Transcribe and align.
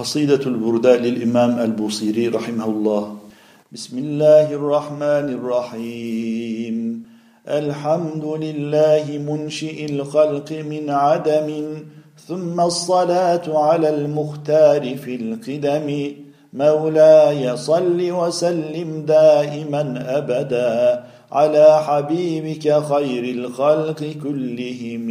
قصيدة 0.00 0.46
البرداء 0.46 1.00
للإمام 1.00 1.58
البوصيري 1.58 2.28
رحمه 2.28 2.64
الله. 2.64 3.16
بسم 3.72 3.98
الله 3.98 4.52
الرحمن 4.52 5.26
الرحيم. 5.38 7.02
الحمد 7.48 8.24
لله 8.24 9.04
منشئ 9.28 9.84
الخلق 9.84 10.52
من 10.52 10.90
عدم 10.90 11.48
ثم 12.28 12.60
الصلاة 12.60 13.46
على 13.46 13.88
المختار 13.88 14.96
في 14.96 15.14
القدم. 15.14 15.88
مولاي 16.52 17.56
صل 17.56 18.00
وسلم 18.10 19.04
دائما 19.06 20.04
أبدا 20.18 21.04
على 21.32 21.82
حبيبك 21.86 22.82
خير 22.92 23.24
الخلق 23.24 24.00
كلهم. 24.24 25.08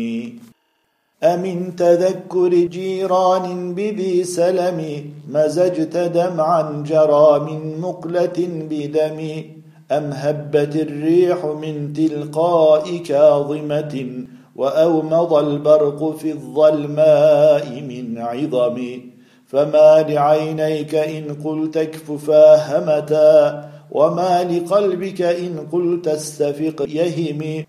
أمن 1.24 1.76
تذكر 1.76 2.50
جيران 2.50 3.76
بذي 3.76 4.24
سلم 4.24 5.12
مزجت 5.30 5.98
دمعا 5.98 6.84
جرى 6.88 7.40
من 7.40 7.82
مقلة 7.82 8.48
بدم 8.70 9.44
أم 9.92 10.12
هبت 10.14 10.76
الريح 10.76 11.46
من 11.46 11.94
تلقاء 11.94 12.98
كاظمة 12.98 14.26
وأومض 14.56 15.34
البرق 15.34 16.16
في 16.16 16.32
الظلماء 16.32 17.82
من 17.82 18.18
عظم 18.18 19.02
فما 19.48 20.06
لعينيك 20.10 20.96
إن 20.96 21.24
قلت 21.44 21.78
اكففا 21.78 22.56
همتا 22.56 23.70
وما 23.92 24.44
لقلبك 24.44 25.22
إن 25.22 25.68
قلت 25.72 26.08
استفق 26.08 26.86
يهم 26.90 27.66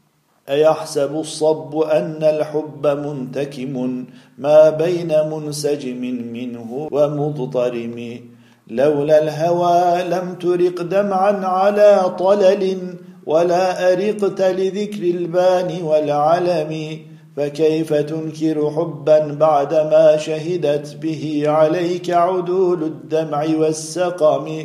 أيحسب 0.49 1.21
الصب 1.21 1.79
أن 1.79 2.23
الحب 2.23 2.87
منتكم 2.87 4.05
ما 4.39 4.71
بين 4.71 5.13
منسجم 5.33 6.01
منه 6.33 6.89
ومضطرم 6.93 8.21
لولا 8.69 9.23
الهوى 9.23 10.03
لم 10.05 10.35
ترق 10.35 10.83
دمعا 10.83 11.33
على 11.47 12.15
طلل 12.19 12.79
ولا 13.27 13.93
أرقت 13.93 14.41
لذكر 14.43 15.03
البان 15.03 15.83
والعلم 15.83 16.99
فكيف 17.37 17.93
تنكر 17.93 18.71
حبا 18.71 19.19
بعدما 19.35 20.17
شهدت 20.17 20.97
به 20.97 21.43
عليك 21.47 22.11
عدول 22.11 22.83
الدمع 22.83 23.47
والسقم؟ 23.59 24.65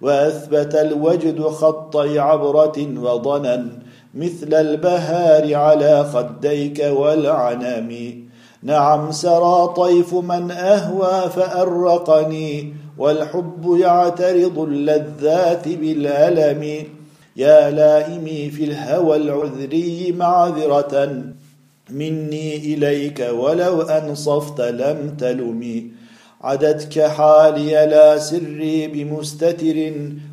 وأثبت 0.00 0.74
الوجد 0.74 1.40
خطي 1.42 2.18
عبرة 2.18 2.88
وضنا 2.96 3.66
مثل 4.14 4.54
البهار 4.54 5.54
على 5.54 6.04
خديك 6.04 6.84
والعنم. 6.92 8.22
نعم 8.62 9.12
سرى 9.12 9.74
طيف 9.76 10.14
من 10.14 10.50
أهوى 10.50 11.30
فأرقني 11.30 12.74
والحب 12.98 13.76
يعترض 13.80 14.58
اللذات 14.58 15.68
بالألم. 15.68 16.86
يا 17.36 17.70
لائمي 17.70 18.50
في 18.50 18.64
الهوى 18.64 19.16
العذري 19.16 20.14
معذرة 20.18 21.22
مني 21.90 22.56
إليك 22.56 23.28
ولو 23.32 23.82
أنصفت 23.82 24.60
لم 24.60 25.16
تلمي 25.18 25.90
عدتك 26.42 27.00
حالي 27.06 27.70
لا 27.70 28.18
سري 28.18 28.86
بمستتر 28.86 29.92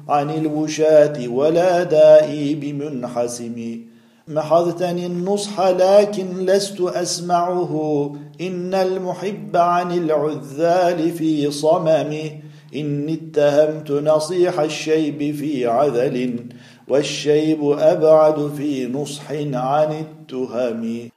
عن 0.10 0.30
الوشاة 0.30 1.28
ولا 1.28 1.84
دائي 1.84 2.56
بمنحسم. 2.56 3.80
محضتني 4.28 5.06
النصح 5.06 5.68
لكن 5.68 6.46
لست 6.46 6.82
أسمعه. 6.82 8.16
إن 8.42 8.74
المحب 8.74 9.58
عن 9.58 9.92
العذال 9.92 11.12
في 11.12 11.52
صمم. 11.52 12.14
إني 12.76 13.14
اتهمت 13.14 13.92
نصيح 13.92 14.60
الشيب 14.60 15.36
في 15.36 15.66
عذل 15.66 16.40
والشيب 16.88 17.64
أبعد 17.64 18.52
في 18.58 18.88
نصح 18.88 19.32
عن 19.54 19.92
التهم. 19.92 21.10